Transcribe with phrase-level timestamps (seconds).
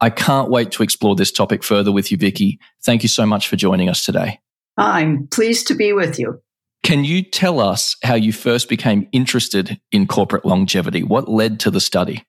[0.00, 2.58] I can't wait to explore this topic further with you, Vicki.
[2.82, 4.40] Thank you so much for joining us today.
[4.76, 6.40] I'm pleased to be with you.
[6.82, 11.02] Can you tell us how you first became interested in corporate longevity?
[11.02, 12.24] What led to the study?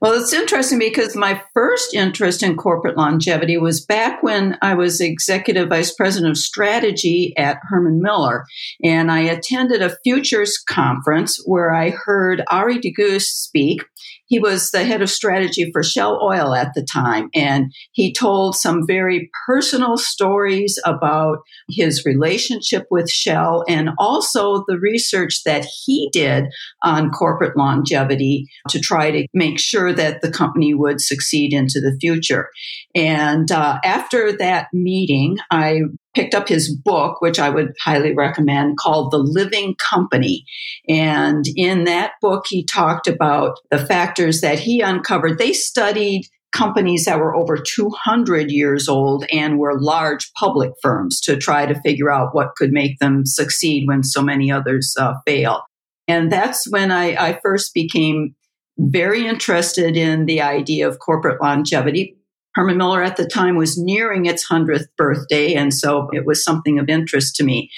[0.00, 5.00] Well, it's interesting because my first interest in corporate longevity was back when I was
[5.00, 8.44] executive vice president of strategy at Herman Miller.
[8.82, 13.82] And I attended a futures conference where I heard Ari de Geus speak.
[14.34, 18.56] He was the head of strategy for Shell Oil at the time, and he told
[18.56, 26.10] some very personal stories about his relationship with Shell and also the research that he
[26.12, 26.46] did
[26.82, 31.96] on corporate longevity to try to make sure that the company would succeed into the
[32.00, 32.48] future.
[32.92, 35.82] And uh, after that meeting, I
[36.14, 40.44] picked up his book, which I would highly recommend, called The Living Company.
[40.88, 45.38] And in that book, he talked about the factors that he uncovered.
[45.38, 51.36] They studied companies that were over 200 years old and were large public firms to
[51.36, 55.64] try to figure out what could make them succeed when so many others uh, fail.
[56.06, 58.36] And that's when I, I first became
[58.78, 62.16] very interested in the idea of corporate longevity
[62.54, 66.78] Herman Miller at the time was nearing its 100th birthday, and so it was something
[66.78, 67.70] of interest to me.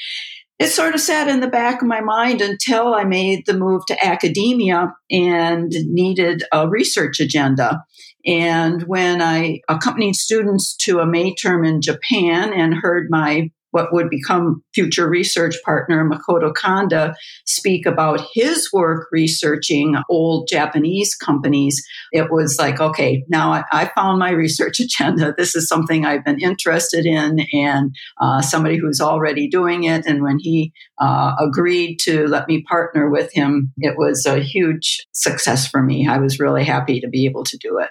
[0.59, 3.85] It sort of sat in the back of my mind until I made the move
[3.87, 7.83] to academia and needed a research agenda.
[8.25, 13.93] And when I accompanied students to a May term in Japan and heard my what
[13.93, 17.15] would become future research partner Makoto Kanda
[17.45, 23.91] speak about his work researching old Japanese companies, it was like, okay, now I, I
[23.95, 25.35] found my research agenda.
[25.37, 30.07] This is something I've been interested in, and uh, somebody who's already doing it.
[30.07, 35.07] And when he uh, agreed to let me partner with him, it was a huge
[35.13, 36.09] success for me.
[36.09, 37.91] I was really happy to be able to do it.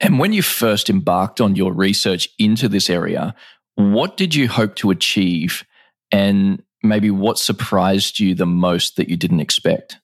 [0.00, 3.36] And when you first embarked on your research into this area,
[3.76, 5.64] what did you hope to achieve?
[6.10, 9.96] And maybe what surprised you the most that you didn't expect?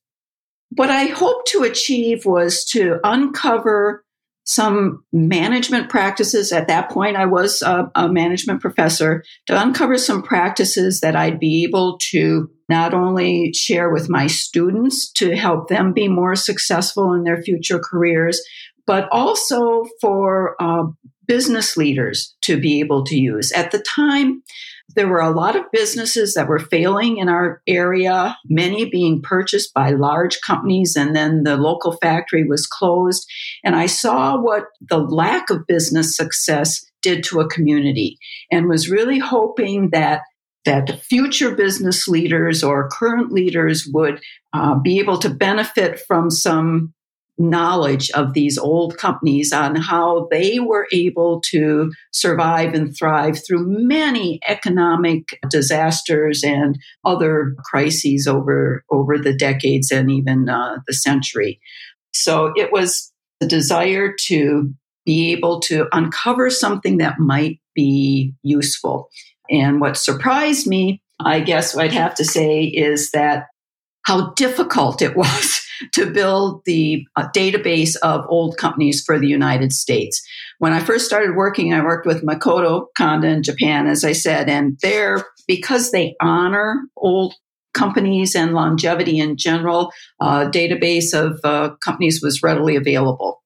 [0.70, 4.04] What I hoped to achieve was to uncover
[4.44, 6.52] some management practices.
[6.52, 11.38] At that point, I was a, a, management professor to uncover some practices that I'd
[11.38, 17.12] be able to not only share with my students to help them be more successful
[17.12, 18.40] in their future careers,
[18.86, 20.84] but also for uh,
[21.28, 23.52] business leaders to be able to use.
[23.52, 24.42] At the time,
[24.96, 29.72] there were a lot of businesses that were failing in our area, many being purchased
[29.74, 33.28] by large companies, and then the local factory was closed.
[33.62, 38.18] And I saw what the lack of business success did to a community
[38.50, 40.22] and was really hoping that
[40.64, 44.20] that future business leaders or current leaders would
[44.52, 46.92] uh, be able to benefit from some
[47.38, 53.64] knowledge of these old companies on how they were able to survive and thrive through
[53.66, 61.60] many economic disasters and other crises over over the decades and even uh, the century.
[62.12, 64.72] So it was the desire to
[65.06, 69.08] be able to uncover something that might be useful.
[69.50, 73.46] And what surprised me, I guess I'd have to say, is that
[74.04, 75.60] how difficult it was
[75.94, 80.20] to build the uh, database of old companies for the United States.
[80.58, 84.48] When I first started working, I worked with Makoto Kanda in Japan, as I said,
[84.48, 87.34] and there, because they honor old
[87.74, 93.42] companies and longevity in general, a database of uh, companies was readily available.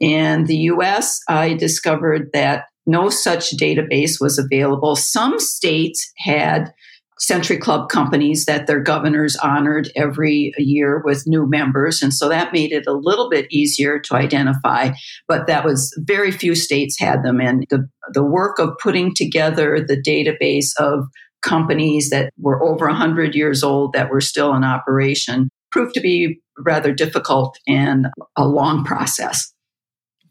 [0.00, 4.96] In the US, I discovered that no such database was available.
[4.96, 6.72] Some states had
[7.20, 12.02] Century Club companies that their governors honored every year with new members.
[12.02, 14.90] And so that made it a little bit easier to identify,
[15.26, 17.40] but that was very few states had them.
[17.40, 21.06] And the, the work of putting together the database of
[21.42, 26.40] companies that were over 100 years old that were still in operation proved to be
[26.58, 28.06] rather difficult and
[28.36, 29.52] a long process.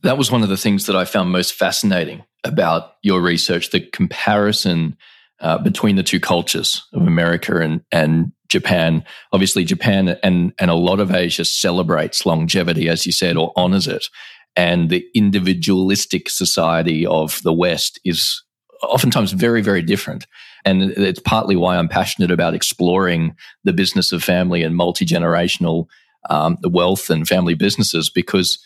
[0.04, 3.82] That was one of the things that I found most fascinating about your research the
[3.82, 4.98] comparison
[5.40, 9.04] uh, between the two cultures of America and, and Japan.
[9.32, 13.88] Obviously, Japan and, and a lot of Asia celebrates longevity, as you said, or honors
[13.88, 14.08] it.
[14.56, 18.44] And the individualistic society of the West is
[18.82, 20.26] oftentimes very, very different.
[20.66, 25.86] And it's partly why I'm passionate about exploring the business of family and multi generational
[26.30, 28.60] um, wealth and family businesses because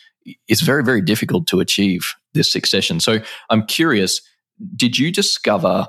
[0.48, 3.00] it's very, very difficult to achieve this succession.
[3.00, 3.20] So
[3.50, 4.22] I'm curious,
[4.76, 5.88] did you discover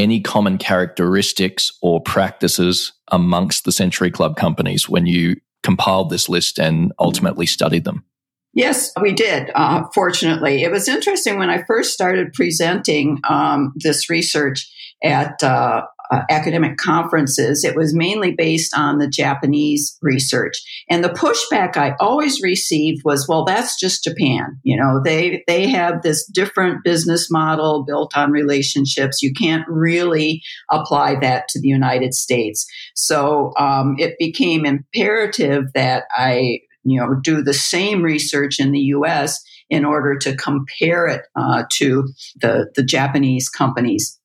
[0.00, 6.58] any common characteristics or practices amongst the Century Club companies when you compiled this list
[6.58, 8.04] and ultimately studied them?
[8.52, 9.50] Yes, we did.
[9.54, 14.68] Uh, fortunately, it was interesting when I first started presenting um, this research
[15.04, 17.64] at uh, uh, academic conferences.
[17.64, 23.26] It was mainly based on the Japanese research, and the pushback I always received was,
[23.28, 24.58] "Well, that's just Japan.
[24.62, 29.22] You know, they they have this different business model built on relationships.
[29.22, 36.04] You can't really apply that to the United States." So um, it became imperative that
[36.14, 39.42] I you know do the same research in the U.S.
[39.68, 42.08] in order to compare it uh, to
[42.40, 44.19] the the Japanese companies.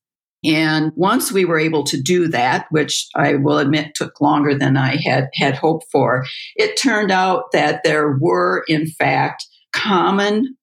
[0.46, 4.78] And once we were able to do that, which I will admit took longer than
[4.78, 6.26] I had had hoped for,
[6.56, 10.56] it turned out that there were in fact common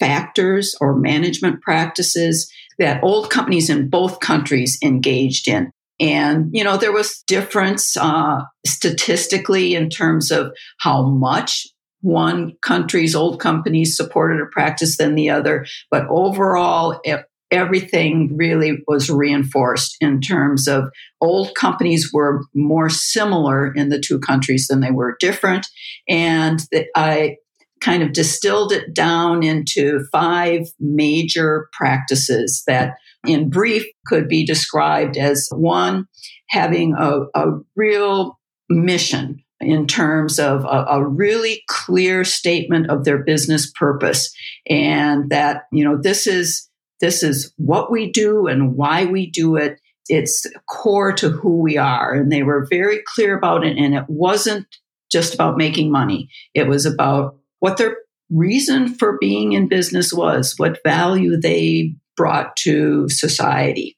[0.00, 5.70] factors or management practices that old companies in both countries engaged in.
[5.98, 11.66] And, you know, there was difference uh, statistically in terms of how much
[12.02, 15.66] one country's old companies supported a practice than the other.
[15.90, 20.90] But overall, it, everything really was reinforced in terms of
[21.20, 25.66] old companies were more similar in the two countries than they were different.
[26.08, 27.36] And that I
[27.80, 32.94] kind of distilled it down into five major practices that
[33.26, 36.06] in brief could be described as one,
[36.48, 38.38] having a, a real
[38.68, 44.34] mission in terms of a, a, really clear statement of their business purpose
[44.68, 46.68] and that you know this is
[47.00, 49.80] this is what we do and why we do it.
[50.08, 52.14] It's core to who we are.
[52.14, 53.76] And they were very clear about it.
[53.76, 54.66] And it wasn't
[55.10, 56.28] just about making money.
[56.54, 57.98] It was about what their
[58.30, 63.96] reason for being in business was, what value they brought to society.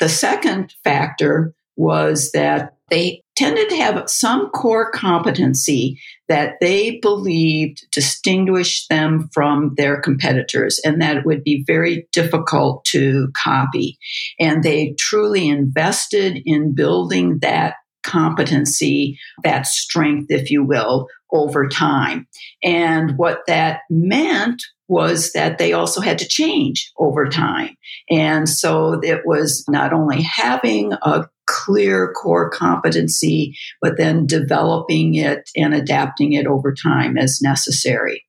[0.00, 7.86] The second factor was that they tended to have some core competency that they believed
[7.92, 13.98] distinguished them from their competitors and that it would be very difficult to copy.
[14.38, 22.28] And they truly invested in building that competency, that strength, if you will, over time.
[22.62, 27.70] And what that meant was that they also had to change over time.
[28.10, 35.50] And so it was not only having a clear core competency, but then developing it
[35.56, 38.24] and adapting it over time as necessary.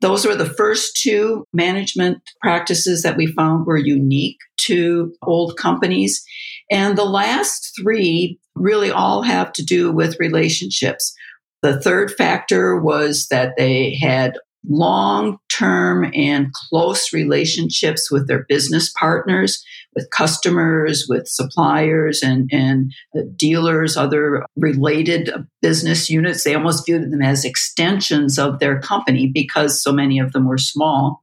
[0.00, 6.24] Those were the first two management practices that we found were unique to old companies.
[6.70, 11.14] And the last three really all have to do with relationships.
[11.62, 14.38] The third factor was that they had
[14.68, 19.62] long term and close relationships with their business partners,
[19.94, 22.92] with customers, with suppliers and, and
[23.36, 25.30] dealers, other related
[25.62, 26.44] business units.
[26.44, 30.58] They almost viewed them as extensions of their company because so many of them were
[30.58, 31.22] small.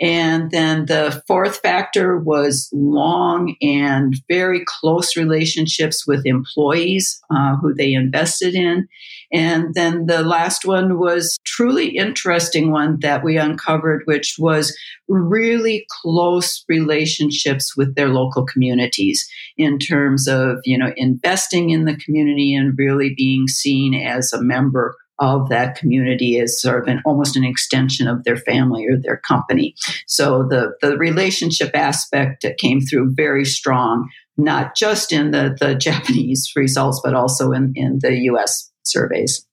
[0.00, 7.72] And then the fourth factor was long and very close relationships with employees uh, who
[7.72, 8.88] they invested in.
[9.32, 14.76] And then the last one was truly interesting one that we uncovered, which was
[15.08, 21.96] really close relationships with their local communities in terms of, you know, investing in the
[21.96, 27.00] community and really being seen as a member of that community as sort of an
[27.04, 29.74] almost an extension of their family or their company.
[30.06, 36.50] So the the relationship aspect came through very strong, not just in the the Japanese
[36.56, 38.71] results, but also in in the U.S.
[38.84, 39.46] surveys.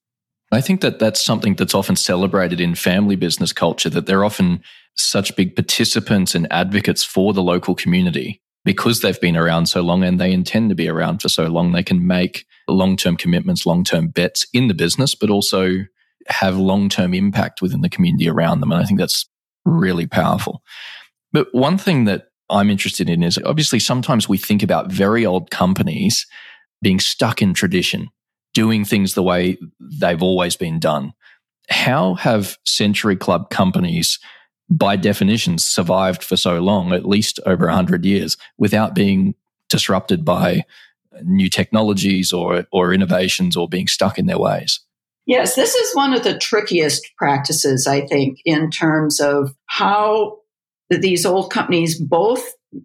[0.52, 4.62] I think that that's something that's often celebrated in family business culture, that they're often
[4.96, 10.02] such big participants and advocates for the local community because they've been around so long
[10.02, 11.72] and they intend to be around for so long.
[11.72, 15.84] They can make long term commitments, long term bets in the business, but also
[16.28, 18.72] have long term impact within the community around them.
[18.72, 19.28] And I think that's
[19.64, 20.62] really powerful.
[21.32, 25.50] But one thing that I'm interested in is obviously sometimes we think about very old
[25.50, 26.26] companies
[26.82, 28.08] being stuck in tradition
[28.54, 31.12] doing things the way they've always been done.
[31.68, 34.18] How have Century Club companies,
[34.68, 39.34] by definition, survived for so long, at least over 100 years, without being
[39.68, 40.64] disrupted by
[41.22, 44.80] new technologies or, or innovations or being stuck in their ways?
[45.26, 50.38] Yes, this is one of the trickiest practices, I think, in terms of how
[50.88, 52.42] these old companies both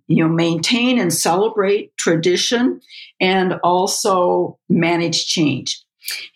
[0.08, 2.80] you know maintain and celebrate tradition
[3.20, 5.82] and also manage change.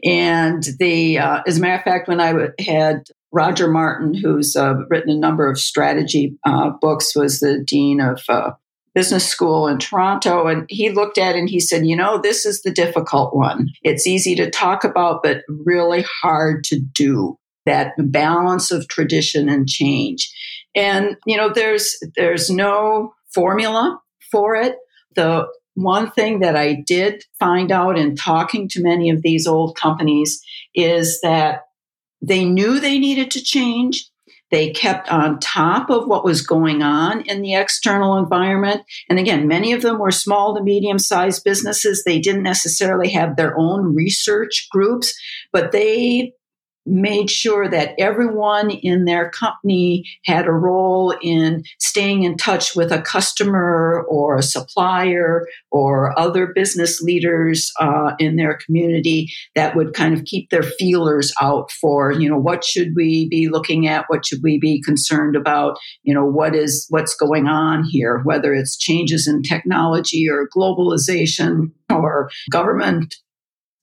[0.04, 4.76] And the uh, as a matter of fact when i had roger martin who's uh,
[4.90, 8.52] written a number of strategy uh, books was the dean of uh,
[8.96, 12.46] business school in toronto and he looked at it and he said you know this
[12.46, 13.68] is the difficult one.
[13.84, 17.38] It's easy to talk about but really hard to do
[17.70, 20.34] that balance of tradition and change.
[20.76, 24.00] And you know there's there's no formula
[24.32, 24.76] for it.
[25.16, 29.78] The one thing that I did find out in talking to many of these old
[29.78, 30.44] companies
[30.76, 31.62] is that
[32.22, 34.10] they knew they needed to change.
[34.52, 38.82] They kept on top of what was going on in the external environment.
[39.08, 42.04] And again, many of them were small to medium sized businesses.
[42.04, 45.14] They didn't necessarily have their own research groups,
[45.54, 46.34] but they
[46.90, 52.92] made sure that everyone in their company had a role in staying in touch with
[52.92, 59.94] a customer or a supplier or other business leaders uh, in their community that would
[59.94, 64.06] kind of keep their feelers out for you know what should we be looking at?
[64.08, 65.78] What should we be concerned about?
[66.04, 68.20] You know what is what's going on here?
[68.24, 73.16] Whether it's changes in technology or globalization or government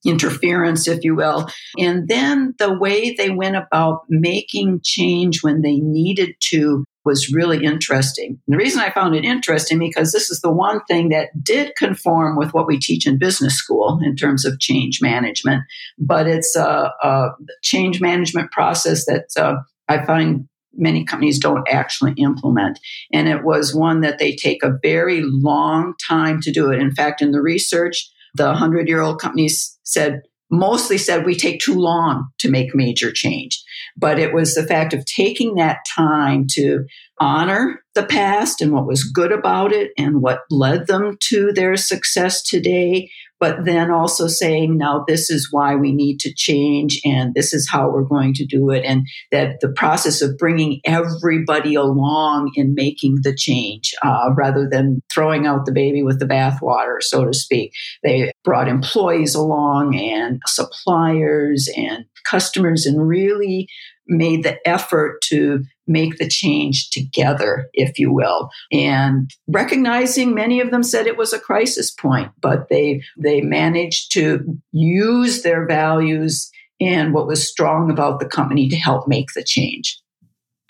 [0.07, 1.47] interference, if you will.
[1.77, 7.63] And then the way they went about making change when they needed to was really
[7.63, 8.37] interesting.
[8.45, 11.73] And the reason I found it interesting because this is the one thing that did
[11.77, 15.63] conform with what we teach in business school in terms of change management,
[15.97, 17.29] but it's a, a
[17.63, 19.55] change management process that uh,
[19.87, 22.77] I find many companies don't actually implement.
[23.13, 26.79] And it was one that they take a very long time to do it.
[26.79, 31.59] In fact, in the research, the 100 year old companies said, mostly said we take
[31.59, 33.61] too long to make major change.
[33.97, 36.85] But it was the fact of taking that time to
[37.19, 41.75] honor the past and what was good about it and what led them to their
[41.75, 47.33] success today, but then also saying, now this is why we need to change and
[47.33, 48.83] this is how we're going to do it.
[48.83, 55.01] And that the process of bringing everybody along in making the change uh, rather than
[55.13, 57.73] throwing out the baby with the bathwater, so to speak.
[58.03, 63.67] They brought employees along and suppliers and customers and really
[64.07, 68.49] made the effort to make the change together, if you will.
[68.71, 74.11] And recognizing many of them said it was a crisis point, but they they managed
[74.13, 79.43] to use their values and what was strong about the company to help make the
[79.43, 79.99] change.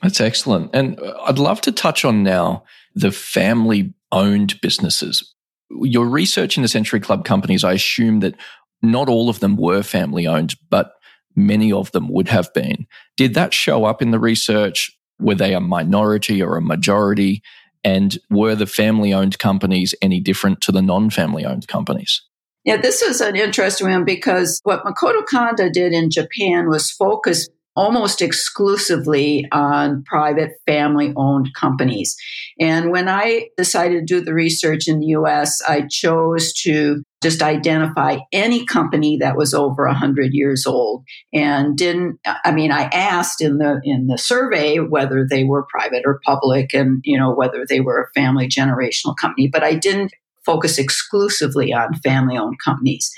[0.01, 0.71] That's excellent.
[0.73, 2.63] And uh, I'd love to touch on now
[2.95, 5.33] the family owned businesses.
[5.69, 8.35] Your research in the Century Club companies, I assume that
[8.81, 10.93] not all of them were family owned, but
[11.35, 12.87] many of them would have been.
[13.15, 14.96] Did that show up in the research?
[15.19, 17.41] Were they a minority or a majority?
[17.83, 22.21] And were the family owned companies any different to the non family owned companies?
[22.63, 27.47] Yeah, this is an interesting one because what Makoto Kanda did in Japan was focus
[27.77, 32.17] almost exclusively on private family owned companies.
[32.59, 37.43] And when I decided to do the research in the US, I chose to just
[37.43, 41.03] identify any company that was over 100 years old
[41.33, 46.03] and didn't i mean i asked in the in the survey whether they were private
[46.05, 50.13] or public and you know whether they were a family generational company but i didn't
[50.45, 53.11] focus exclusively on family owned companies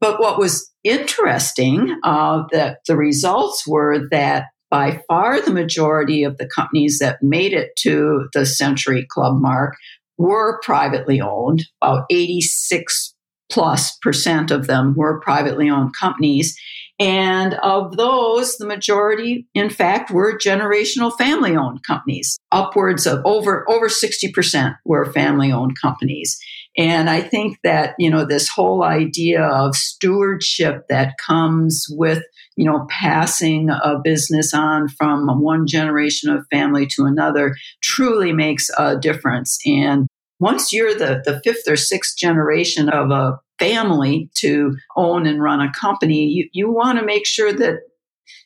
[0.00, 6.38] but what was interesting uh, that the results were that by far the majority of
[6.38, 9.74] the companies that made it to the century club mark
[10.16, 13.14] were privately owned about 86
[13.50, 16.56] plus percent of them were privately owned companies.
[17.00, 22.36] And of those, the majority, in fact, were generational family owned companies.
[22.52, 26.38] Upwards of over, over 60% were family owned companies.
[26.80, 32.22] And I think that, you know, this whole idea of stewardship that comes with,
[32.56, 38.70] you know, passing a business on from one generation of family to another truly makes
[38.78, 39.58] a difference.
[39.66, 40.06] And
[40.38, 45.60] once you're the, the fifth or sixth generation of a family to own and run
[45.60, 47.80] a company, you, you want to make sure that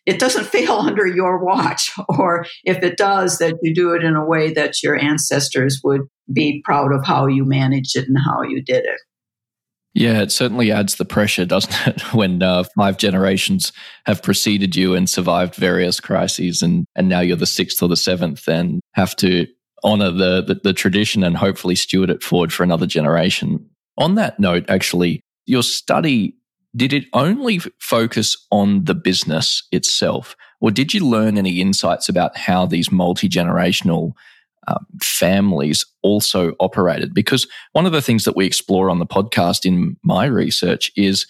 [0.07, 4.15] it doesn't fail under your watch, or if it does, that you do it in
[4.15, 8.43] a way that your ancestors would be proud of how you managed it and how
[8.43, 9.01] you did it.
[9.95, 12.15] Yeah, it certainly adds the pressure, doesn't it?
[12.15, 13.73] When uh, five generations
[14.07, 17.97] have preceded you and survived various crises, and, and now you're the sixth or the
[17.97, 19.47] seventh, and have to
[19.83, 23.69] honor the, the, the tradition and hopefully steward it forward for another generation.
[23.99, 26.35] On that note, actually, your study
[26.77, 32.37] did it only focus on the business itself, or did you learn any insights about
[32.37, 34.13] how these multi generational
[34.67, 37.15] uh, families also operated?
[37.15, 41.27] Because one of the things that we explore on the podcast in my research is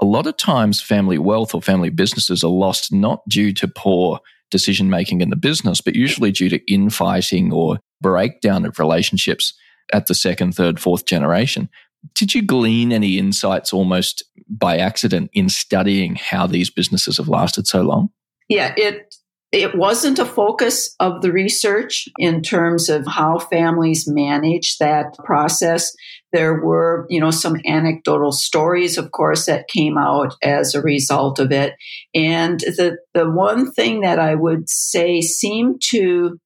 [0.00, 4.18] a lot of times family wealth or family businesses are lost not due to poor
[4.50, 9.54] decision making in the business, but usually due to infighting or breakdown of relationships
[9.92, 11.68] at the second, third, fourth generation.
[12.14, 17.66] Did you glean any insights almost by accident in studying how these businesses have lasted
[17.66, 18.10] so long?
[18.48, 19.14] Yeah, it
[19.52, 25.92] it wasn't a focus of the research in terms of how families manage that process.
[26.32, 31.40] There were, you know, some anecdotal stories, of course, that came out as a result
[31.40, 31.74] of it.
[32.14, 36.38] And the, the one thing that I would say seemed to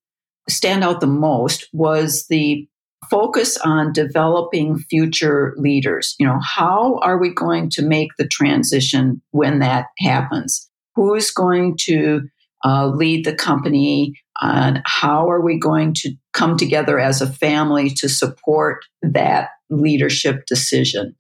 [0.49, 2.67] stand out the most was the
[3.11, 6.15] focus on developing future leaders.
[6.19, 10.69] You know, how are we going to make the transition when that happens?
[10.95, 12.23] Who's going to
[12.65, 14.15] uh, lead the company?
[14.41, 20.47] And how are we going to come together as a family to support that leadership
[20.47, 21.15] decision?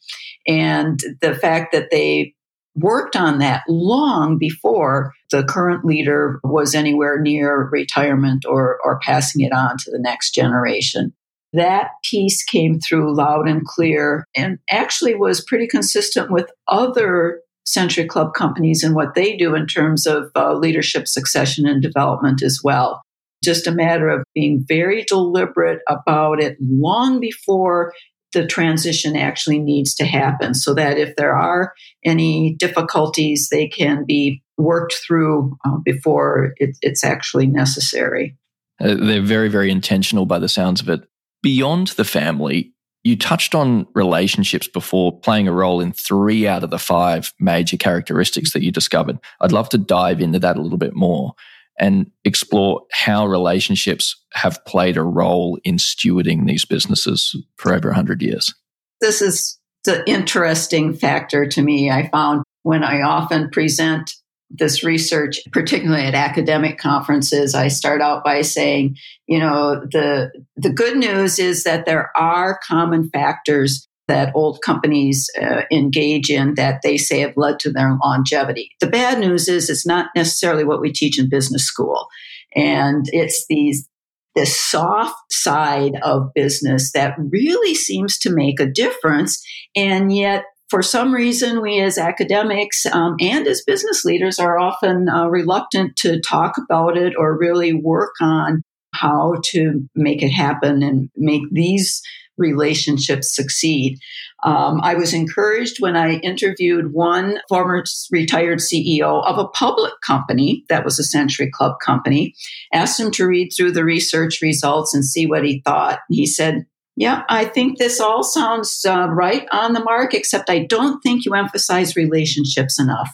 [0.47, 2.35] And the fact that they
[2.77, 9.45] worked on that long before the current leader was anywhere near retirement or, or passing
[9.45, 11.13] it on to the next generation
[11.55, 18.07] that piece came through loud and clear and actually was pretty consistent with other Century
[18.07, 22.61] Club companies and what they do in terms of uh, leadership succession and development as
[22.63, 23.03] well.
[23.43, 27.93] Just a matter of being very deliberate about it long before
[28.33, 31.73] the transition actually needs to happen so that if there are
[32.05, 38.37] any difficulties, they can be worked through uh, before it, it's actually necessary.
[38.81, 41.09] Uh, they're very, very intentional by the sounds of it
[41.45, 46.71] beyond the family, you touched on relationships before playing a role in three out of
[46.71, 49.19] the five major characteristics that you discovered.
[49.43, 51.35] I'd love to dive into that a little bit more
[51.79, 58.23] and explore how relationships have played a role in stewarding these businesses for over 100
[58.23, 58.55] years.
[59.03, 61.91] This is the interesting factor to me.
[61.91, 64.11] I found when I often present
[64.51, 70.71] this research, particularly at academic conferences, I start out by saying, you know, the the
[70.71, 76.81] good news is that there are common factors that old companies uh, engage in that
[76.83, 78.71] they say have led to their longevity.
[78.81, 82.07] The bad news is it's not necessarily what we teach in business school,
[82.55, 83.89] and it's these
[84.37, 89.45] this soft side of business that really seems to make a difference,
[89.77, 95.09] and yet for some reason, we as academics um, and as business leaders are often
[95.09, 98.61] uh, reluctant to talk about it or really work on
[98.93, 102.03] how to make it happen and make these
[102.39, 104.01] relationships succeed.
[104.43, 110.65] Um, I was encouraged when I interviewed one former retired CEO of a public company
[110.71, 112.35] that was a Century Club company,
[112.73, 116.01] asked him to read through the research results and see what he thought.
[116.11, 120.65] He said, yeah, I think this all sounds uh, right on the mark, except I
[120.65, 123.11] don't think you emphasize relationships enough.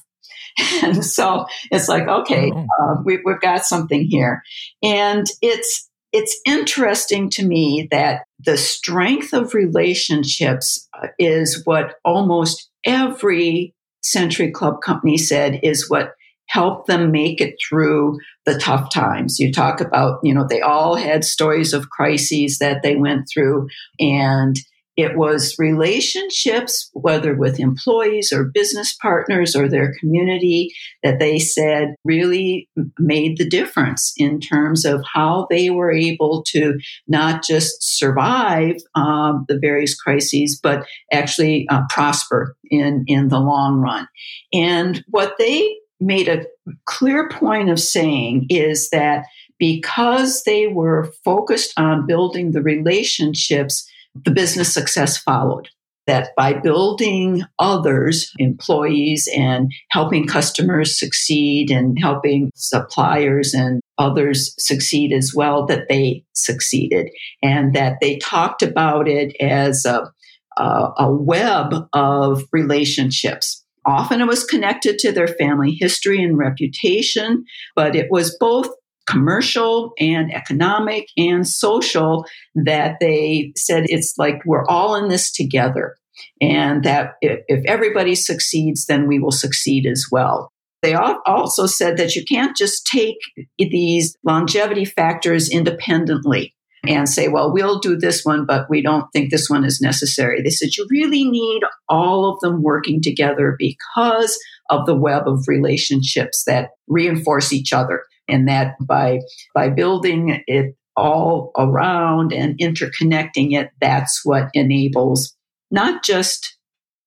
[0.83, 2.67] and so it's like, okay, oh.
[2.81, 4.43] uh, we, we've got something here.
[4.83, 12.69] And it's, it's interesting to me that the strength of relationships uh, is what almost
[12.85, 16.13] every Century Club company said is what
[16.51, 19.39] help them make it through the tough times.
[19.39, 23.69] You talk about, you know, they all had stories of crises that they went through
[23.99, 24.57] and
[24.97, 31.95] It was relationships, whether with employees or business partners or their community, that they said
[32.05, 38.77] really made the difference in terms of how they were able to not just survive
[38.95, 44.07] um, the various crises, but actually uh, prosper in, in the long run.
[44.53, 46.47] And what they made a
[46.87, 49.27] clear point of saying is that
[49.59, 53.89] because they were focused on building the relationships,
[54.25, 55.69] the business success followed.
[56.07, 65.13] That by building others, employees, and helping customers succeed and helping suppliers and others succeed
[65.13, 67.11] as well, that they succeeded.
[67.43, 70.11] And that they talked about it as a,
[70.57, 73.60] a, a web of relationships.
[73.87, 78.69] Often it was connected to their family history and reputation, but it was both
[79.09, 85.97] commercial and economic and social that they said it's like we're all in this together.
[86.41, 90.53] And that if, everybody succeeds, then we will succeed as well.
[90.83, 93.17] They also said that you can't just take
[93.59, 96.55] these longevity factors independently
[96.87, 100.41] and say, well, we'll do this one, but we don't think this one is necessary.
[100.43, 104.39] They said you really need all of them working together because
[104.71, 109.21] of the web of relationships that reinforce each other and that by
[109.55, 115.37] by building it all around and interconnecting it that's what enables
[115.71, 116.57] not just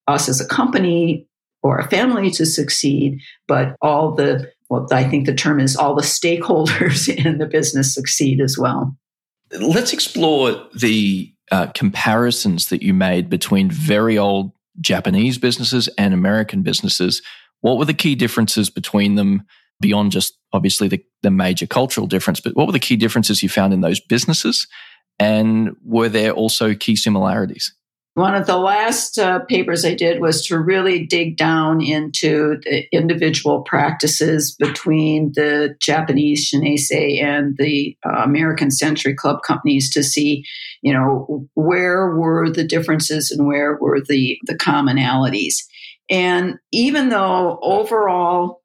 [0.07, 1.27] us as a company
[1.61, 5.95] or a family to succeed but all the well i think the term is all
[5.95, 8.95] the stakeholders in the business succeed as well
[9.59, 16.63] let's explore the uh, comparisons that you made between very old japanese businesses and american
[16.63, 17.21] businesses
[17.61, 19.45] what were the key differences between them
[19.79, 23.49] beyond just obviously the, the major cultural difference, but what were the key differences you
[23.49, 24.67] found in those businesses?
[25.19, 27.73] And were there also key similarities?
[28.15, 32.85] One of the last uh, papers I did was to really dig down into the
[32.91, 40.45] individual practices between the Japanese Shinise and the uh, American Century Club companies to see,
[40.83, 45.55] you know, where were the differences and where were the, the commonalities.
[46.07, 48.61] And even though overall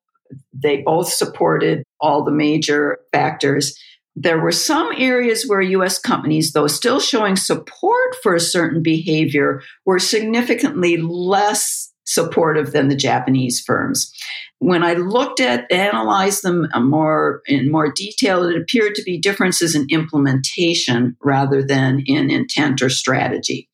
[0.52, 3.78] they both supported all the major factors.
[4.20, 9.62] There were some areas where US companies, though still showing support for a certain behavior,
[9.86, 14.12] were significantly less supportive than the Japanese firms.
[14.58, 19.20] When I looked at analyzed them uh, more in more detail, it appeared to be
[19.20, 23.68] differences in implementation rather than in intent or strategy.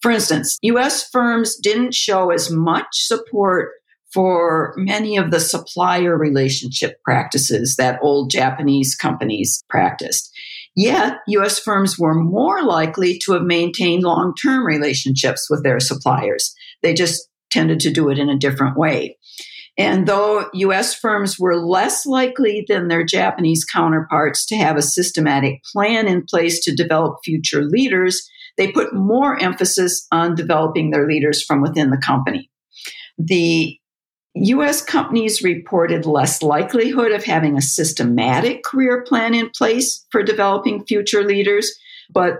[0.00, 3.72] For instance, US firms didn't show as much support
[4.12, 10.32] for many of the supplier relationship practices that old Japanese companies practiced.
[10.76, 16.54] Yet, US firms were more likely to have maintained long term relationships with their suppliers.
[16.82, 19.16] They just tended to do it in a different way.
[19.76, 25.62] And though US firms were less likely than their Japanese counterparts to have a systematic
[25.72, 31.42] plan in place to develop future leaders, they put more emphasis on developing their leaders
[31.42, 32.50] from within the company.
[33.16, 33.79] The
[34.34, 40.84] US companies reported less likelihood of having a systematic career plan in place for developing
[40.84, 41.72] future leaders,
[42.12, 42.38] but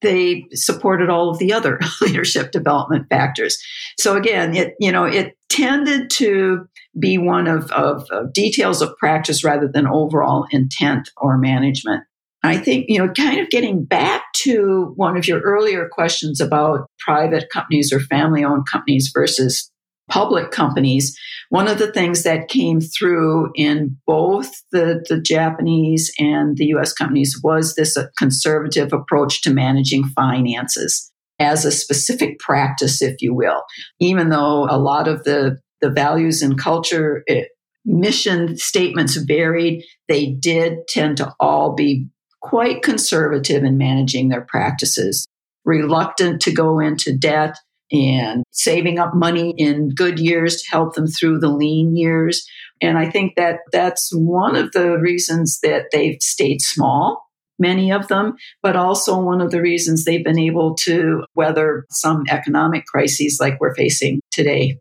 [0.00, 3.58] they supported all of the other leadership development factors.
[3.98, 8.96] So again, it you know it tended to be one of, of, of details of
[8.96, 12.04] practice rather than overall intent or management.
[12.42, 16.88] I think, you know, kind of getting back to one of your earlier questions about
[17.00, 19.70] private companies or family owned companies versus
[20.08, 21.18] public companies,
[21.50, 26.92] one of the things that came through in both the, the Japanese and the US
[26.92, 33.34] companies was this uh, conservative approach to managing finances as a specific practice, if you
[33.34, 33.62] will.
[34.00, 37.44] Even though a lot of the, the values and culture it, eh,
[37.84, 42.06] mission statements varied, they did tend to all be
[42.42, 45.26] quite conservative in managing their practices,
[45.64, 47.56] reluctant to go into debt
[47.90, 52.46] and saving up money in good years to help them through the lean years.
[52.80, 58.08] And I think that that's one of the reasons that they've stayed small, many of
[58.08, 63.38] them, but also one of the reasons they've been able to weather some economic crises
[63.40, 64.78] like we're facing today.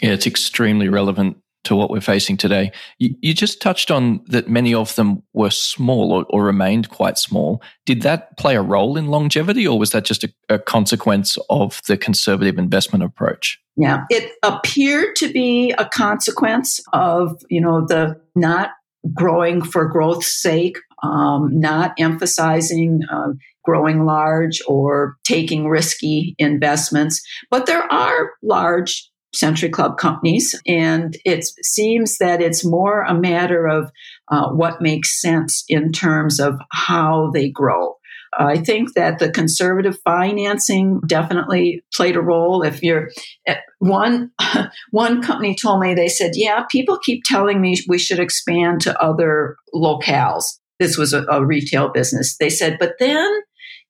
[0.00, 2.72] Yeah, it's extremely relevant to what we're facing today.
[2.98, 7.18] You, you just touched on that many of them were small or, or, remained quite
[7.18, 7.62] small.
[7.84, 11.80] Did that play a role in longevity, or was that just a, a consequence of
[11.86, 13.58] the conservative investment approach?
[13.76, 18.70] Yeah, it appeared to be a consequence of you know the not
[19.14, 27.20] growing for growth's sake, um, not emphasizing um, growing large or taking risky investments.
[27.50, 33.66] But there are large Century Club companies, and it seems that it's more a matter
[33.66, 33.90] of
[34.30, 37.94] uh, what makes sense in terms of how they grow.
[38.36, 42.62] I think that the conservative financing definitely played a role.
[42.62, 43.10] If you're
[43.46, 44.32] eh, one,
[44.90, 49.00] one company told me they said, "Yeah, people keep telling me we should expand to
[49.00, 50.44] other locales."
[50.78, 52.36] This was a, a retail business.
[52.38, 53.28] They said, but then,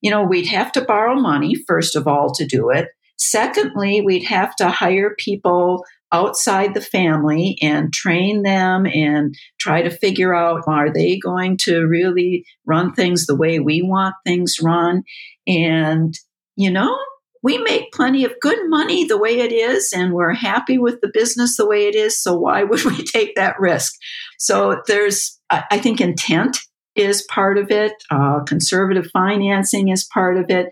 [0.01, 2.87] you know, we'd have to borrow money first of all to do it.
[3.19, 9.91] Secondly, we'd have to hire people outside the family and train them and try to
[9.91, 15.03] figure out are they going to really run things the way we want things run?
[15.45, 16.17] And,
[16.55, 16.97] you know,
[17.43, 21.11] we make plenty of good money the way it is, and we're happy with the
[21.13, 22.21] business the way it is.
[22.21, 23.93] So why would we take that risk?
[24.37, 26.57] So there's, I think, intent
[26.95, 27.93] is part of it.
[28.11, 30.69] Uh, conservative financing is part of it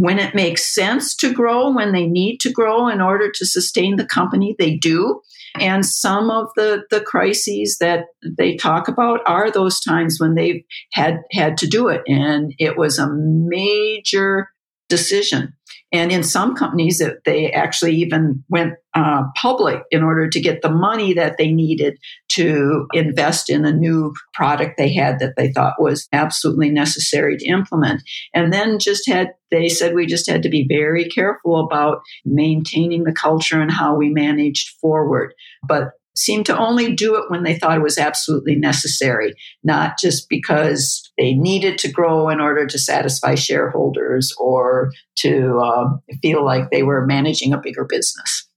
[0.00, 3.96] when it makes sense to grow, when they need to grow in order to sustain
[3.96, 5.20] the company, they do.
[5.58, 8.06] And some of the, the crises that
[8.38, 10.62] they talk about are those times when they've
[10.94, 12.00] had, had to do it.
[12.06, 14.48] And it was a major
[14.88, 15.52] decision.
[15.92, 20.70] And in some companies, they actually even went uh, public in order to get the
[20.70, 21.96] money that they needed
[22.28, 27.46] to invest in a new product they had that they thought was absolutely necessary to
[27.46, 28.02] implement.
[28.34, 33.04] And then just had, they said we just had to be very careful about maintaining
[33.04, 35.34] the culture and how we managed forward.
[35.66, 40.28] But seemed to only do it when they thought it was absolutely necessary, not just
[40.28, 45.88] because they needed to grow in order to satisfy shareholders or to uh,
[46.20, 48.48] feel like they were managing a bigger business.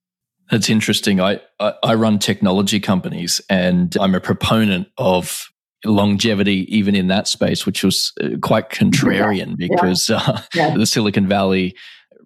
[0.54, 1.20] That's interesting.
[1.20, 5.48] I, I, I run technology companies and I'm a proponent of
[5.84, 9.68] longevity even in that space, which was uh, quite contrarian yeah.
[9.68, 10.18] because yeah.
[10.18, 10.78] Uh, yeah.
[10.78, 11.76] the Silicon Valley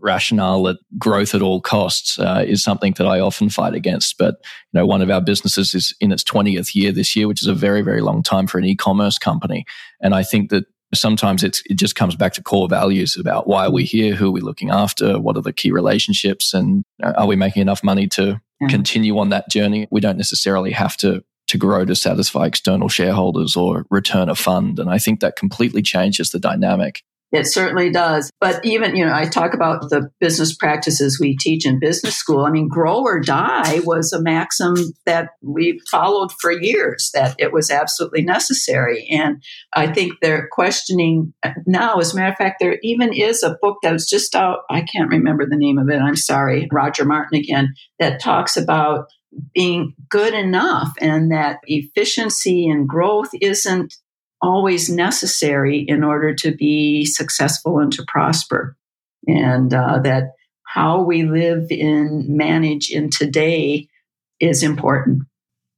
[0.01, 4.17] rationale that growth at all costs uh, is something that I often fight against.
[4.17, 4.35] But
[4.73, 7.47] you know, one of our businesses is in its 20th year this year, which is
[7.47, 9.63] a very, very long time for an e-commerce company.
[10.01, 13.71] And I think that sometimes it just comes back to core values about why are
[13.71, 17.27] we here, who are we looking after, what are the key relationships, and uh, are
[17.27, 18.67] we making enough money to mm-hmm.
[18.67, 19.87] continue on that journey?
[19.91, 24.79] We don't necessarily have to to grow to satisfy external shareholders or return a fund.
[24.79, 27.03] And I think that completely changes the dynamic.
[27.31, 28.31] It certainly does.
[28.39, 32.45] But even, you know, I talk about the business practices we teach in business school.
[32.45, 37.51] I mean, grow or die was a maxim that we followed for years, that it
[37.51, 39.07] was absolutely necessary.
[39.11, 41.33] And I think they're questioning
[41.65, 41.97] now.
[41.97, 44.59] As a matter of fact, there even is a book that was just out.
[44.69, 45.99] I can't remember the name of it.
[45.99, 46.69] I'm sorry.
[46.71, 49.07] Roger Martin again, that talks about
[49.53, 53.93] being good enough and that efficiency and growth isn't
[54.41, 58.75] always necessary in order to be successful and to prosper.
[59.27, 60.31] And uh, that
[60.63, 63.87] how we live and manage in today
[64.39, 65.23] is important.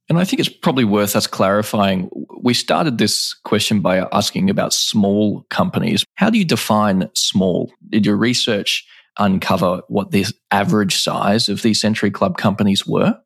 [0.09, 2.09] And I think it's probably worth us clarifying.
[2.41, 6.03] We started this question by asking about small companies.
[6.15, 7.71] How do you define small?
[7.89, 8.85] Did your research
[9.19, 13.19] uncover what the average size of these Century Club companies were?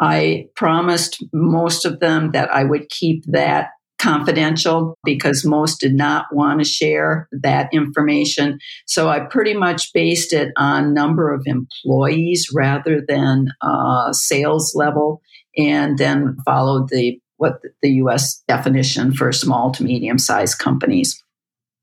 [0.00, 6.26] I promised most of them that I would keep that confidential because most did not
[6.32, 8.58] want to share that information.
[8.86, 15.22] So I pretty much based it on number of employees rather than uh, sales level,
[15.56, 18.42] and then followed the what the U.S.
[18.48, 21.22] definition for small to medium sized companies.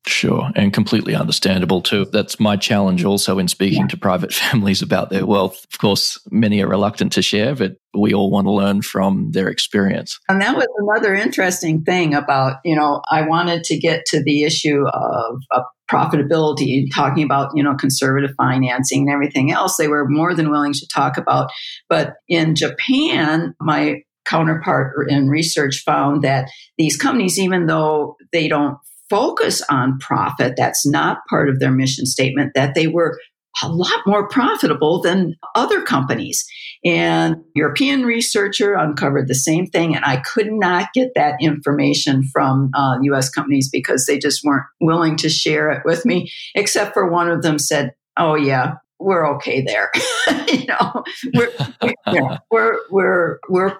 [0.05, 2.05] Sure, and completely understandable too.
[2.05, 3.87] That's my challenge also in speaking yeah.
[3.87, 5.65] to private families about their wealth.
[5.71, 9.47] Of course, many are reluctant to share, but we all want to learn from their
[9.47, 10.19] experience.
[10.27, 14.43] And that was another interesting thing about, you know, I wanted to get to the
[14.43, 19.77] issue of, of profitability, talking about, you know, conservative financing and everything else.
[19.77, 21.49] They were more than willing to talk about.
[21.87, 28.77] But in Japan, my counterpart in research found that these companies, even though they don't
[29.13, 33.19] focus on profit, that's not part of their mission statement, that they were
[33.62, 36.43] a lot more profitable than other companies.
[36.84, 42.71] And European researcher uncovered the same thing, and I could not get that information from
[42.73, 43.30] uh, U.S.
[43.30, 46.32] companies because they just weren't willing to share it with me.
[46.56, 49.91] Except for one of them said, "Oh yeah, we're okay there.
[50.47, 51.04] you know,
[51.36, 51.52] we're,
[52.12, 53.78] we're, we're we're we're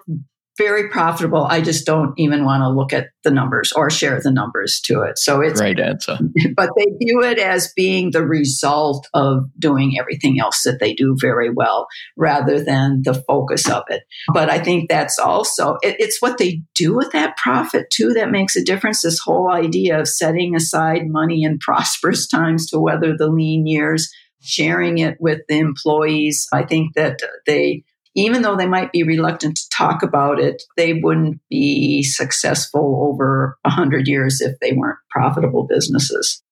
[0.56, 1.44] very profitable.
[1.44, 5.02] I just don't even want to look at the numbers or share the numbers to
[5.02, 5.18] it.
[5.18, 6.18] So it's great answer.
[6.56, 11.16] But they view it as being the result of doing everything else that they do
[11.20, 14.02] very well rather than the focus of it.
[14.32, 18.30] But I think that's also, it, it's what they do with that profit too that
[18.30, 19.02] makes a difference.
[19.02, 24.08] This whole idea of setting aside money in prosperous times to weather the lean years,
[24.40, 26.46] sharing it with the employees.
[26.52, 27.84] I think that they,
[28.14, 33.58] even though they might be reluctant to talk about it, they wouldn't be successful over
[33.62, 36.42] 100 years if they weren't profitable businesses.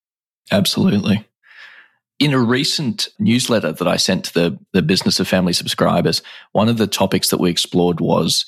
[0.51, 1.27] Absolutely.
[2.19, 6.23] In a recent newsletter that I sent to the, the Business of Family subscribers,
[6.53, 8.45] one of the topics that we explored was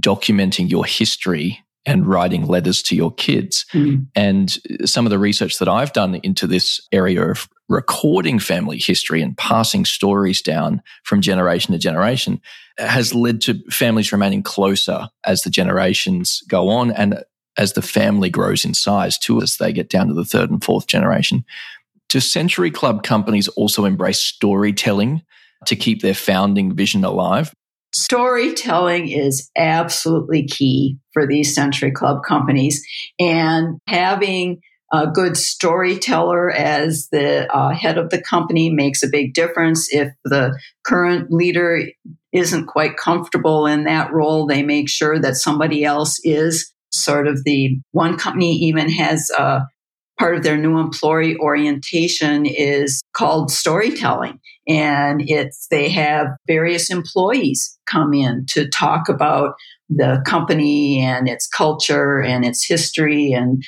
[0.00, 3.66] documenting your history and writing letters to your kids.
[3.72, 4.06] Mm.
[4.14, 9.22] And some of the research that I've done into this area of recording family history
[9.22, 12.40] and passing stories down from generation to generation
[12.78, 17.22] has led to families remaining closer as the generations go on and
[17.56, 20.64] as the family grows in size too, as they get down to the third and
[20.64, 21.44] fourth generation.
[22.08, 25.22] Do Century Club companies also embrace storytelling
[25.66, 27.54] to keep their founding vision alive?
[27.94, 32.84] Storytelling is absolutely key for these Century Club companies.
[33.18, 34.60] And having
[34.92, 39.88] a good storyteller as the uh, head of the company makes a big difference.
[39.92, 41.82] If the current leader
[42.32, 46.72] isn't quite comfortable in that role, they make sure that somebody else is.
[46.94, 49.62] Sort of the one company even has a
[50.18, 57.78] part of their new employee orientation is called storytelling and it's they have various employees
[57.86, 59.54] come in to talk about
[59.88, 63.62] the company and its culture and its history and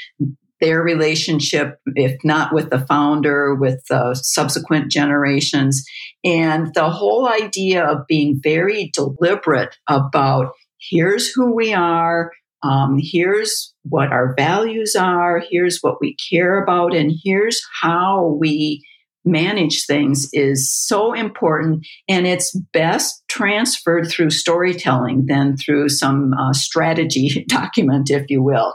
[0.60, 5.84] their relationship, if not with the founder, with the subsequent generations.
[6.24, 10.52] And the whole idea of being very deliberate about
[10.90, 12.30] here's who we are,
[12.64, 18.82] um, here's what our values are, here's what we care about, and here's how we
[19.24, 26.52] manage things is so important and it's best transferred through storytelling than through some uh,
[26.52, 28.74] strategy document if you will.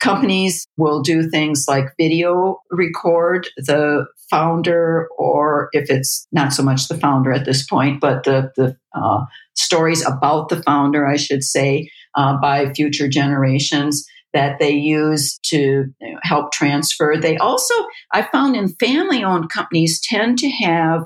[0.00, 6.88] Companies will do things like video record the founder or if it's not so much
[6.88, 9.20] the founder at this point but the, the uh,
[9.54, 15.84] stories about the founder i should say uh, by future generations that they use to
[16.22, 17.16] help transfer.
[17.20, 17.74] They also
[18.12, 21.04] i found in family owned companies tend to have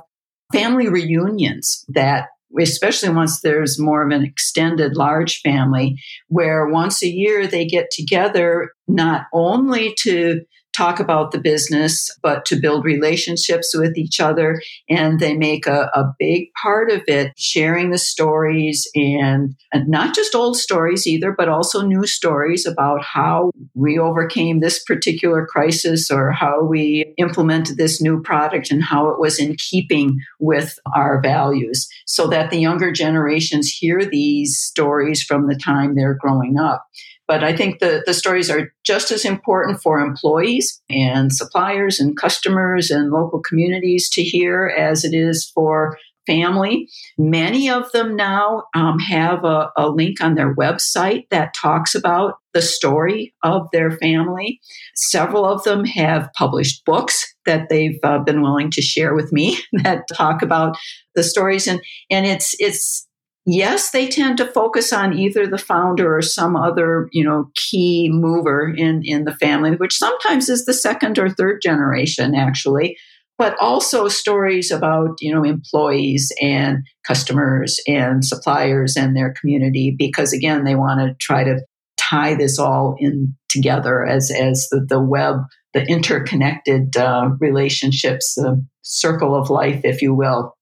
[0.53, 2.29] family reunions that
[2.61, 5.97] especially once there's more of an extended large family,
[6.29, 10.41] where once a year they get together not only to
[10.77, 14.61] talk about the business, but to build relationships with each other.
[14.89, 20.15] And they make a, a big part of it sharing the stories and, and not
[20.15, 26.11] just old stories either, but also new stories about how we overcame this particular crisis
[26.11, 31.21] or how we implemented this new product and how it was in keeping with our
[31.23, 36.87] values so that the younger generations hear these stories from the time they're growing up.
[37.29, 42.17] But I think the, the stories are just as important for employees and suppliers and
[42.17, 46.89] customers and local communities to hear as it is for family.
[47.17, 52.35] Many of them now um, have a, a, link on their website that talks about
[52.53, 54.61] the story of their family.
[54.95, 59.59] Several of them have published books that they've uh, been willing to share with me
[59.85, 60.77] that talk about
[61.15, 63.06] the stories and and it's it's
[63.47, 68.11] yes, they tend to focus on either the founder or some other, you know, key
[68.13, 72.97] mover in, in the family, which sometimes is the second or third generation, actually,
[73.39, 80.33] but also stories about, you know, employees and customers and suppliers and their community, because
[80.33, 81.61] again, they want to try to
[81.97, 85.37] tie this all in together as, as the, the web,
[85.73, 90.56] the interconnected uh, relationships, the circle of life, if you will,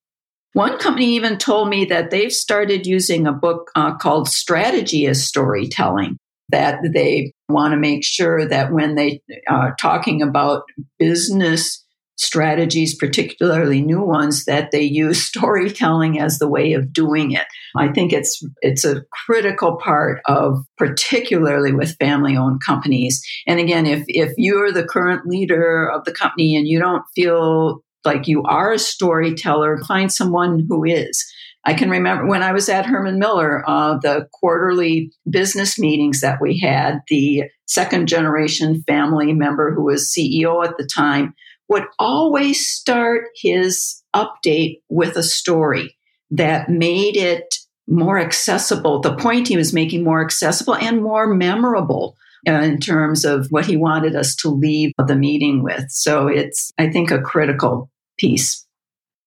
[0.54, 5.26] one company even told me that they've started using a book uh, called Strategy as
[5.26, 6.16] Storytelling,
[6.50, 10.62] that they want to make sure that when they are uh, talking about
[10.98, 11.84] business
[12.16, 17.46] strategies, particularly new ones, that they use storytelling as the way of doing it.
[17.76, 23.20] I think it's it's a critical part of particularly with family owned companies.
[23.46, 27.80] And again, if if you're the current leader of the company and you don't feel
[28.04, 31.24] like you are a storyteller, find someone who is.
[31.66, 36.38] I can remember when I was at Herman Miller, uh, the quarterly business meetings that
[36.40, 41.34] we had, the second generation family member who was CEO at the time
[41.68, 45.96] would always start his update with a story
[46.30, 47.56] that made it
[47.88, 49.00] more accessible.
[49.00, 53.64] The point he was making more accessible and more memorable uh, in terms of what
[53.66, 55.90] he wanted us to leave the meeting with.
[55.90, 58.67] So it's, I think, a critical piece.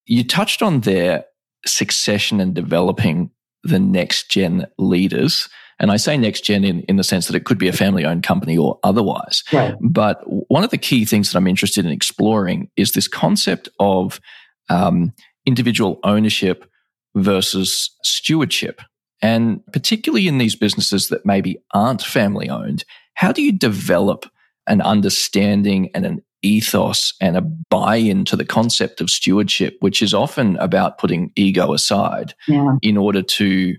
[0.06, 1.24] You touched on their
[1.66, 3.30] succession and developing
[3.62, 5.48] the next gen leaders.
[5.80, 8.04] And I say next gen in, in the sense that it could be a family
[8.04, 9.44] owned company or otherwise.
[9.52, 9.74] Right.
[9.80, 14.20] But one of the key things that I'm interested in exploring is this concept of
[14.68, 15.12] um,
[15.46, 16.68] individual ownership
[17.14, 18.80] versus stewardship.
[19.20, 22.84] And particularly in these businesses that maybe aren't family owned,
[23.14, 24.26] how do you develop
[24.68, 30.02] an understanding and an ethos and a buy in to the concept of stewardship, which
[30.02, 32.74] is often about putting ego aside yeah.
[32.82, 33.74] in order to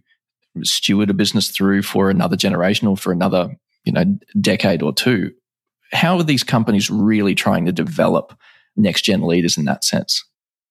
[0.63, 3.55] steward a business through for another generation or for another
[3.85, 4.05] you know
[4.41, 5.31] decade or two
[5.91, 8.37] how are these companies really trying to develop
[8.75, 10.23] next gen leaders in that sense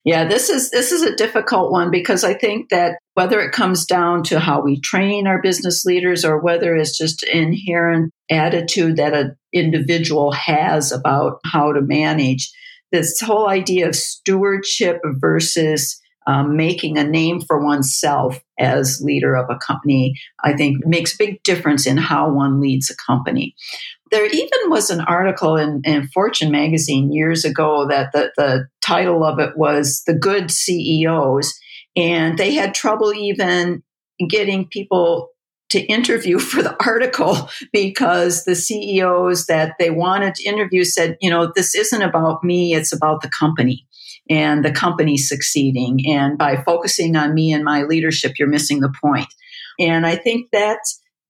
[0.05, 3.85] yeah, this is this is a difficult one because I think that whether it comes
[3.85, 9.15] down to how we train our business leaders or whether it's just inherent attitude that
[9.15, 12.51] an individual has about how to manage
[12.93, 19.47] this whole idea of stewardship versus um, making a name for oneself as leader of
[19.49, 23.55] a company, I think makes big difference in how one leads a company.
[24.11, 29.23] There even was an article in, in Fortune magazine years ago that the, the title
[29.23, 31.53] of it was The Good CEOs.
[31.97, 33.83] And they had trouble even
[34.29, 35.31] getting people
[35.71, 41.31] to interview for the article because the CEOs that they wanted to interview said, you
[41.31, 43.87] know, this isn't about me, it's about the company
[44.31, 46.01] and the company succeeding.
[46.07, 49.29] And by focusing on me and my leadership, you're missing the point.
[49.79, 50.81] And I think that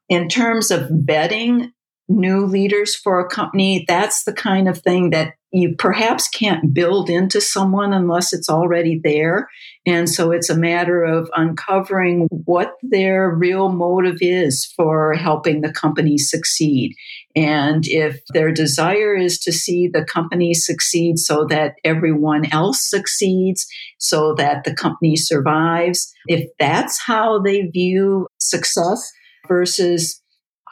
[0.09, 1.71] in terms of vetting
[2.09, 7.09] new leaders for a company, that's the kind of thing that you perhaps can't build
[7.09, 9.49] into someone unless it's already there.
[9.87, 15.73] And so it's a matter of uncovering what their real motive is for helping the
[15.73, 16.95] company succeed.
[17.35, 23.67] And if their desire is to see the company succeed so that everyone else succeeds,
[23.99, 29.11] so that the company survives, if that's how they view success
[29.47, 30.21] versus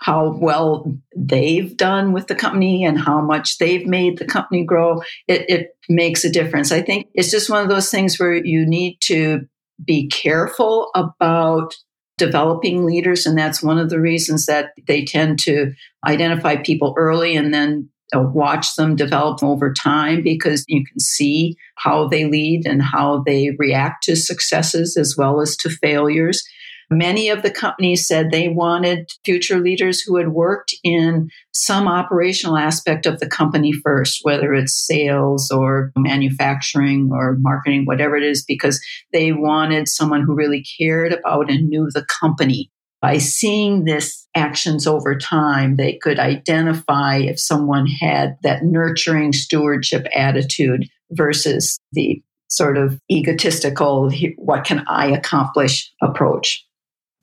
[0.00, 5.02] how well they've done with the company and how much they've made the company grow,
[5.26, 6.72] it, it, makes a difference.
[6.72, 9.46] I think it's just one of those things where you need to
[9.84, 11.76] be careful about
[12.18, 13.24] developing leaders.
[13.24, 15.72] And that's one of the reasons that they tend to
[16.04, 21.56] identify people early and then uh, watch them develop over time because you can see
[21.76, 26.44] how they lead and how they react to successes as well as to failures.
[26.90, 32.56] Many of the companies said they wanted future leaders who had worked in some operational
[32.56, 38.44] aspect of the company first, whether it's sales or manufacturing or marketing, whatever it is,
[38.44, 38.80] because
[39.12, 42.70] they wanted someone who really cared about and knew the company.
[43.02, 50.06] By seeing this actions over time, they could identify if someone had that nurturing stewardship
[50.14, 56.65] attitude versus the sort of egotistical, what can I accomplish approach.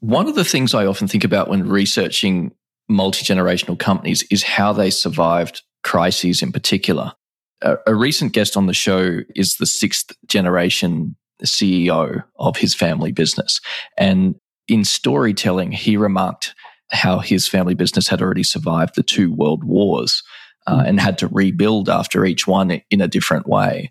[0.04, 2.52] One of the things I often think about when researching
[2.90, 7.14] multi generational companies is how they survived crises in particular.
[7.62, 13.14] A, a, recent guest on the show is the sixth generation CEO of his family
[13.14, 13.62] business.
[13.98, 14.36] And
[14.68, 16.54] in storytelling, he remarked
[16.92, 20.22] how his family business had already survived the two world wars
[20.68, 23.90] uh, and had to rebuild after each one in a different way.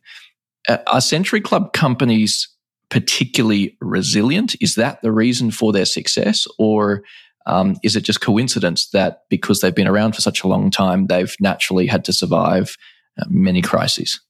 [0.69, 2.49] Uh, are Century Club companies
[2.93, 4.55] particularly resilient?
[4.61, 6.47] Is that the reason for their success?
[6.59, 7.03] Or
[7.47, 11.07] um, is it just coincidence that because they've been around for such a long time,
[11.07, 12.77] they've naturally had to survive
[13.19, 14.21] uh, many crises?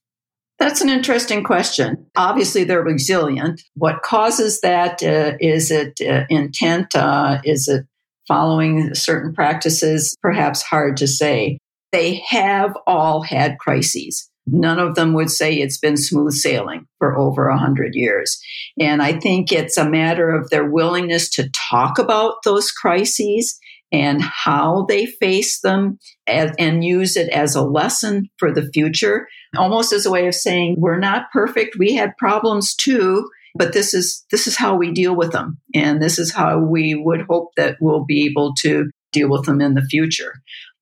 [0.59, 2.05] That's an interesting question.
[2.15, 3.61] Obviously, they're resilient.
[3.73, 5.03] What causes that?
[5.03, 6.95] Uh, is it uh, intent?
[6.95, 7.85] Uh, is it
[8.29, 10.15] following certain practices?
[10.21, 11.57] Perhaps hard to say.
[11.91, 14.29] They have all had crises.
[14.45, 18.41] None of them would say it's been smooth sailing for over a hundred years.
[18.79, 23.57] And I think it's a matter of their willingness to talk about those crises
[23.91, 29.27] and how they face them as, and use it as a lesson for the future,
[29.55, 31.77] almost as a way of saying, we're not perfect.
[31.77, 35.59] We had problems too, but this is, this is how we deal with them.
[35.75, 39.61] And this is how we would hope that we'll be able to deal with them
[39.61, 40.33] in the future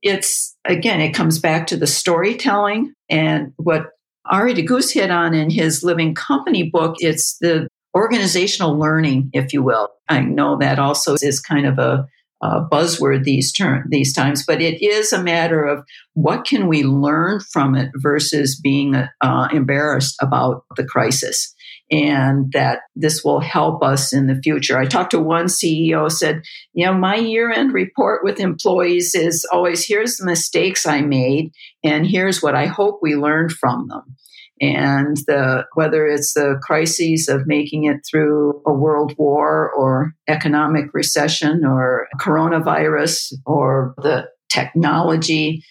[0.02, 3.88] it's again, it comes back to the storytelling and what
[4.32, 6.96] Arie de Geus hit on in his Living Company book.
[7.00, 9.90] It's the organizational learning, if you will.
[10.08, 12.08] I know that also is kind of a,
[12.42, 15.84] a buzzword these term these times, but it is a matter of
[16.14, 21.54] what can we learn from it versus being uh, embarrassed about the crisis.
[21.92, 22.10] Mm-hmm.
[22.10, 24.78] and that this will help us in the future.
[24.78, 26.42] I talked to one CEO said,
[26.74, 31.52] you know, my year-end report with employees is always here's the mistakes I made
[31.84, 34.16] and here's what I hope we learned from them
[34.62, 40.94] and the whether it's the crises of making it through a world war or economic
[40.94, 45.64] recession or coronavirus or the technology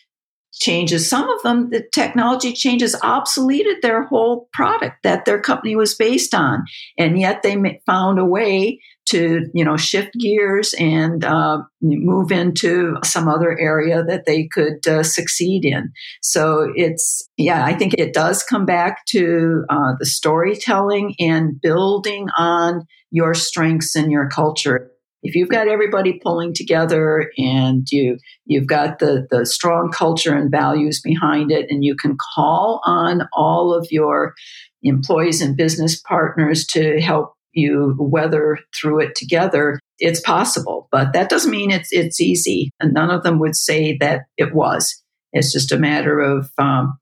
[0.60, 1.08] changes.
[1.08, 6.34] Some of them the technology changes obsoleted their whole product that their company was based
[6.34, 6.64] on.
[6.98, 12.96] And yet they found a way to you know shift gears and uh, move into
[13.02, 15.90] some other area that they could uh, succeed in.
[16.22, 22.28] So it's yeah i think it does come back to uh, the storytelling and building
[22.36, 24.89] on your strengths and your culture
[25.22, 30.50] if you've got everybody pulling together and you you've got the the strong culture and
[30.50, 34.34] values behind it and you can call on all of your
[34.82, 40.88] employees and business partners to help you weather through it together, it's possible.
[40.90, 42.70] But that doesn't mean it's it's easy.
[42.80, 45.02] And none of them would say that it was.
[45.32, 46.98] It's just a matter of um,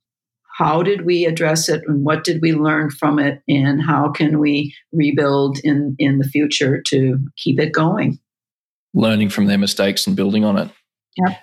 [0.59, 0.84] how mm-hmm.
[0.84, 4.74] did we address it and what did we learn from it and how can we
[4.92, 8.18] rebuild in in the future to keep it going.
[8.94, 10.68] Learning from their mistakes and building on it.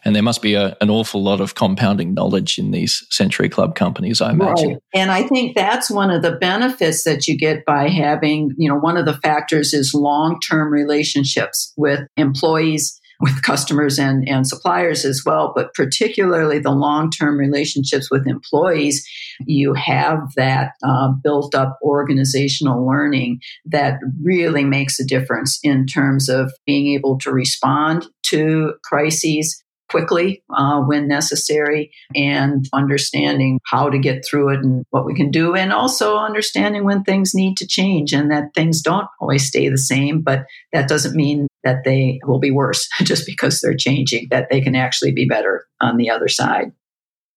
[0.04, 3.76] And there must be a, an awful lot of compounding knowledge in these Century Club
[3.76, 4.70] companies, I imagine.
[4.70, 4.78] Right.
[4.94, 8.78] And I think that's one of the benefits that you get by having, you know,
[8.78, 15.06] one of the factors is long term relationships with employees, with customers and, and suppliers
[15.06, 19.08] as well, but particularly the long term relationships with employees.
[19.46, 26.30] You have that uh, built up organizational learning that really makes a difference in terms
[26.30, 34.00] of being able to respond to crises quickly uh, when necessary and understanding how to
[34.00, 37.68] get through it and what we can do and also understanding when things need to
[37.68, 42.20] change and that things don't always stay the same but that doesn't mean that they
[42.24, 46.10] will be worse just because they're changing that they can actually be better on the
[46.10, 46.72] other side.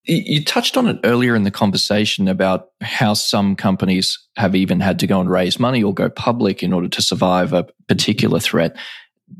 [0.05, 4.99] You touched on it earlier in the conversation about how some companies have even had
[5.01, 8.75] to go and raise money or go public in order to survive a particular threat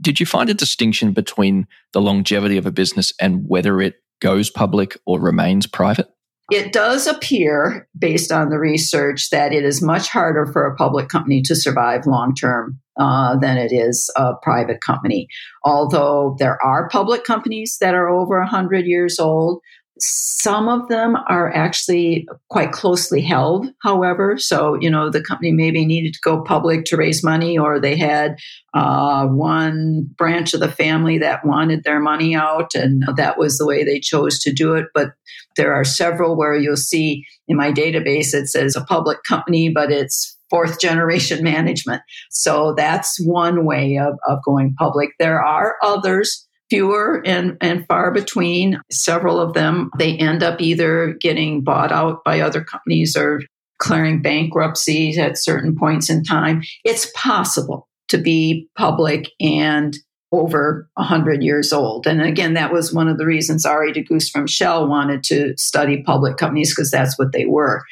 [0.01, 4.51] did you find a distinction between the longevity of a business and whether it goes
[4.51, 6.09] public or remains private?
[6.51, 11.09] It does appear, based on the research, that it is much harder for a public
[11.09, 15.29] company to survive long term uh, than it is a private company.
[15.63, 19.61] Although there are public companies that are over 100 years old,
[20.01, 24.39] some of them are actually quite closely held, however.
[24.39, 27.97] So, you know, the company maybe needed to go public to raise money, or they
[27.97, 28.37] had
[28.75, 33.67] uh, one branch of the family that wanted their money out, and that was the
[33.67, 34.87] way they chose to do it.
[34.95, 35.13] But
[35.57, 39.91] there are several where you'll see in my database it says a public company, but
[39.91, 42.03] it's fourth generation management.
[42.31, 45.11] So that's one way of, of going public.
[45.19, 48.81] There are others fewer and, and far between.
[48.91, 53.41] Several of them, they end up either getting bought out by other companies or
[53.81, 56.63] declaring bankruptcy at certain points in time.
[56.85, 59.97] It's possible to be public and
[60.31, 62.07] over 100 years old.
[62.07, 65.55] And again, that was one of the reasons Arie de Geus from Shell wanted to
[65.57, 67.83] study public companies because that's what they were.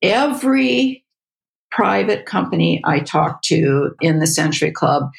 [0.00, 1.04] Every
[1.70, 5.10] private company I talked to in the Century Club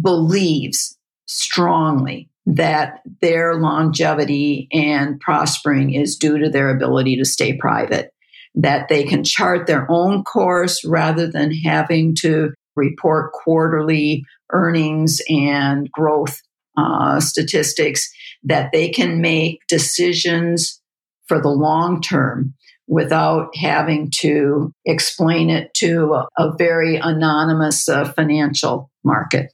[0.00, 0.96] believes
[1.32, 8.10] strongly that their longevity and prospering is due to their ability to stay private,
[8.54, 15.90] that they can chart their own course rather than having to report quarterly earnings and
[15.92, 16.40] growth
[16.76, 18.10] uh, statistics,
[18.42, 20.80] that they can make decisions
[21.26, 22.54] for the long term
[22.88, 29.52] without having to explain it to a, a very anonymous uh, financial market.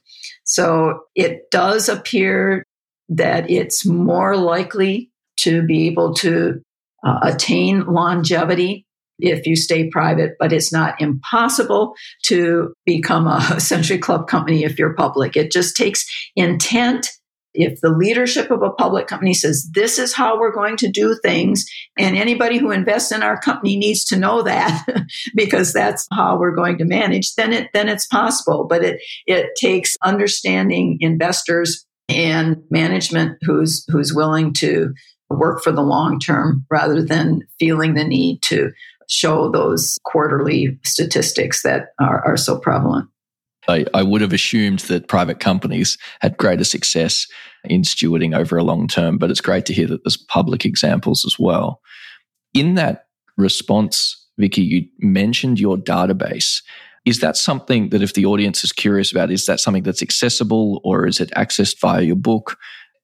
[0.49, 2.63] So it does appear
[3.09, 6.61] that it's more likely to be able to
[7.05, 8.85] uh, attain longevity
[9.19, 11.93] if you stay private, but it's not impossible
[12.25, 15.35] to become a Century Club company if you're public.
[15.35, 17.09] It just takes intent
[17.53, 21.17] if the leadership of a public company says this is how we're going to do
[21.23, 21.65] things
[21.97, 24.85] and anybody who invests in our company needs to know that
[25.35, 28.65] because that's how we're going to manage then it then it's possible.
[28.69, 34.93] But it it takes understanding investors and management who's who's willing to
[35.29, 38.71] work for the long term rather than feeling the need to
[39.09, 43.07] show those quarterly statistics that are, are so prevalent
[43.69, 47.27] I, I would have assumed that private companies had greater success
[47.63, 51.23] in stewarding over a long term, but it's great to hear that there's public examples
[51.25, 51.81] as well.
[52.53, 53.05] In that
[53.37, 56.61] response, Vicki, you mentioned your database.
[57.05, 60.81] Is that something that if the audience is curious about, is that something that's accessible
[60.83, 62.57] or is it accessed via your book?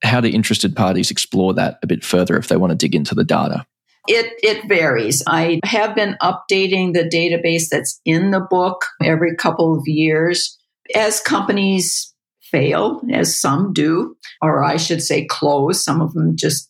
[0.04, 3.16] How do interested parties explore that a bit further if they want to dig into
[3.16, 3.66] the data?
[4.08, 5.24] It, it varies.
[5.28, 10.58] I have been updating the database that's in the book every couple of years.
[10.94, 12.14] As companies
[12.52, 16.70] fail, as some do, or I should say close, some of them just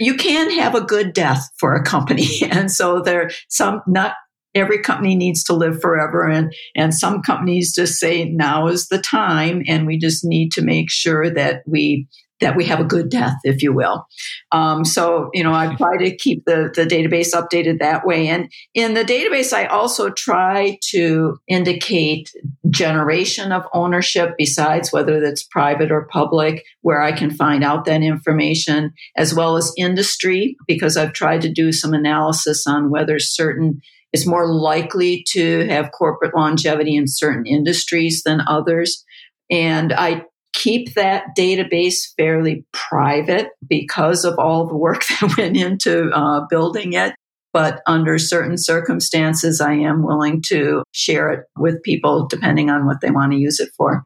[0.00, 4.14] you can have a good death for a company and so there some not
[4.54, 8.98] every company needs to live forever and and some companies just say now is the
[8.98, 12.08] time and we just need to make sure that we
[12.40, 14.06] that we have a good death, if you will.
[14.52, 18.28] Um, so, you know, I try to keep the, the database updated that way.
[18.28, 22.32] And in the database, I also try to indicate
[22.70, 28.02] generation of ownership besides whether that's private or public, where I can find out that
[28.02, 33.80] information, as well as industry, because I've tried to do some analysis on whether certain
[34.12, 39.04] is more likely to have corporate longevity in certain industries than others.
[39.50, 46.10] And I keep that database fairly private because of all the work that went into
[46.10, 47.14] uh, building it.
[47.52, 53.00] But under certain circumstances, I am willing to share it with people depending on what
[53.00, 54.04] they want to use it for.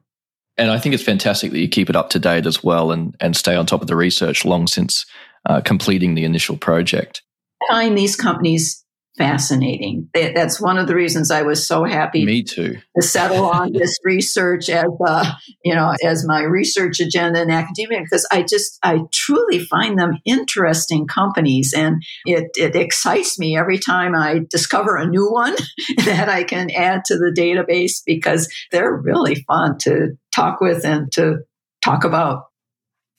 [0.57, 3.15] And I think it's fantastic that you keep it up to date as well and,
[3.19, 5.05] and stay on top of the research long since
[5.49, 7.21] uh, completing the initial project.
[7.69, 8.82] I find these companies
[9.17, 10.09] fascinating.
[10.13, 12.25] That's one of the reasons I was so happy.
[12.25, 12.77] Me too.
[12.95, 15.31] To settle on this research as, uh,
[15.63, 20.19] you know, as my research agenda in academia, because I just, I truly find them
[20.25, 25.55] interesting companies, and it it excites me every time I discover a new one
[26.05, 31.11] that I can add to the database because they're really fun to talk with and
[31.13, 31.39] to
[31.83, 32.45] talk about.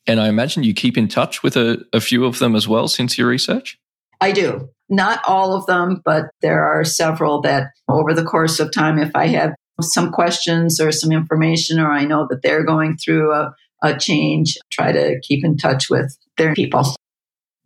[0.07, 2.89] And I imagine you keep in touch with a, a few of them as well
[2.89, 3.79] since your research.
[4.25, 4.71] I do.
[4.89, 9.11] Not all of them, but there are several that over the course of time, if
[9.15, 9.53] I have
[9.83, 14.57] some questions or some information, or I know that they're going through a, a change,
[14.73, 16.97] try to keep in touch with their people.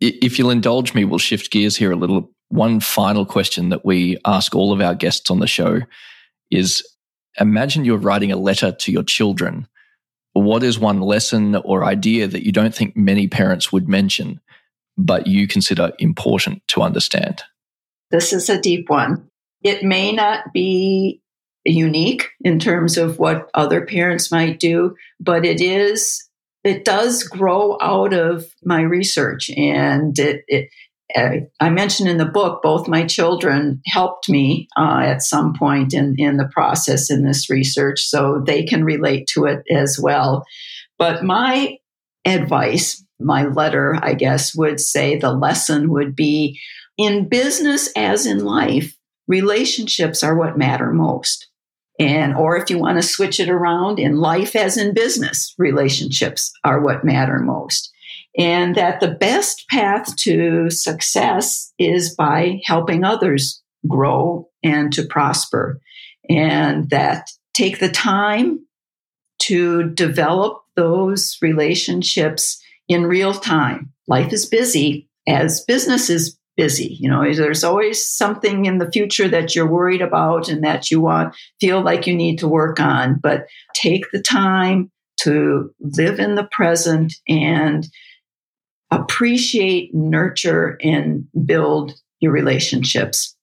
[0.01, 2.29] If you'll indulge me, we'll shift gears here a little.
[2.49, 5.81] One final question that we ask all of our guests on the show
[6.51, 6.83] is
[7.39, 9.65] imagine you're writing a letter to your children.
[10.33, 14.41] What is one lesson or idea that you don't think many parents would mention?
[14.99, 17.41] But you consider important to understand?
[18.11, 19.29] This is a deep one.
[19.63, 21.21] It may not be
[21.65, 26.27] unique in terms of what other parents might do, but it is,
[26.63, 29.49] it does grow out of my research.
[29.51, 30.69] And it, it
[31.59, 36.13] I mentioned in the book, both my children helped me uh, at some point in,
[36.19, 40.45] in the process in this research, so they can relate to it as well.
[40.99, 41.77] But my
[42.25, 46.59] advice my letter, I guess, would say the lesson would be
[46.97, 48.95] in business as in life,
[49.27, 51.47] relationships are what matter most.
[51.99, 56.51] And, or if you want to switch it around, in life as in business, relationships
[56.63, 57.91] are what matter most.
[58.37, 65.81] And that the best path to success is by helping others grow and to prosper.
[66.29, 68.65] And that take the time
[69.39, 73.93] to develop those relationships in real time.
[74.07, 76.97] Life is busy as business is busy.
[76.99, 80.99] You know, there's always something in the future that you're worried about and that you
[80.99, 86.35] want, feel like you need to work on, but take the time to live in
[86.35, 87.87] the present and
[88.91, 93.37] appreciate, nurture, and build your relationships.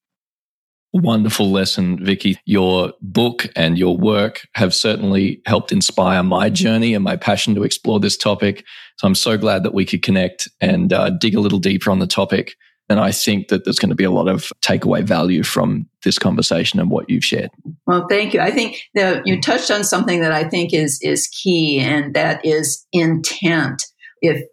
[1.03, 2.39] Wonderful lesson, Vicki.
[2.47, 7.65] Your book and your work have certainly helped inspire my journey and my passion to
[7.65, 8.65] explore this topic.
[8.97, 11.99] So I'm so glad that we could connect and uh, dig a little deeper on
[11.99, 12.55] the topic.
[12.89, 16.19] And I think that there's going to be a lot of takeaway value from this
[16.19, 17.51] conversation and what you've shared.
[17.87, 18.41] Well, thank you.
[18.41, 22.87] I think you touched on something that I think is is key, and that is
[22.93, 23.83] intent.
[24.23, 24.47] If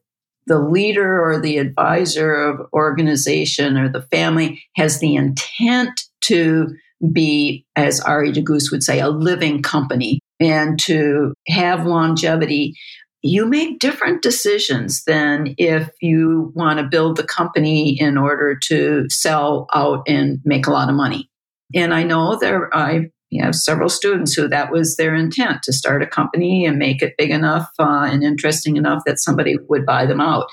[0.47, 6.67] the leader or the advisor of organization or the family has the intent to
[7.11, 12.75] be, as Arie de Geus would say, a living company and to have longevity,
[13.21, 19.05] you make different decisions than if you want to build the company in order to
[19.09, 21.29] sell out and make a lot of money.
[21.73, 23.09] And I know there, I
[23.39, 27.15] have several students who that was their intent to start a company and make it
[27.17, 30.47] big enough uh, and interesting enough that somebody would buy them out.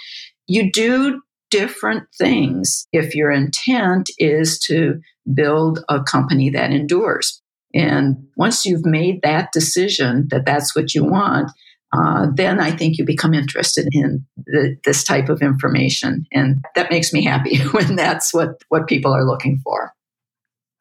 [0.47, 5.01] You do different things if your intent is to
[5.33, 7.41] build a company that endures.
[7.75, 11.51] And once you've made that decision that that's what you want,
[11.93, 16.27] uh, then I think you become interested in the, this type of information.
[16.33, 19.93] And that makes me happy when that's what, what people are looking for.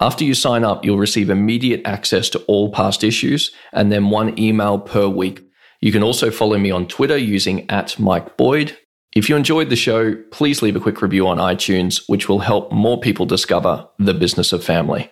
[0.00, 4.38] After you sign up, you'll receive immediate access to all past issues and then one
[4.38, 5.40] email per week.
[5.80, 8.78] You can also follow me on Twitter using at Mike Boyd.
[9.16, 12.70] If you enjoyed the show, please leave a quick review on iTunes, which will help
[12.70, 15.10] more people discover the business of family.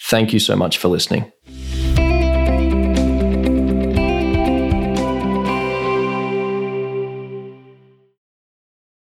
[0.00, 1.30] Thank you so much for listening.